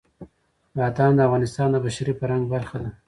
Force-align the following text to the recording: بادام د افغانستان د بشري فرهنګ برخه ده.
بادام 0.77 1.11
د 1.15 1.19
افغانستان 1.27 1.67
د 1.71 1.75
بشري 1.85 2.13
فرهنګ 2.19 2.43
برخه 2.53 2.77
ده. 2.83 2.89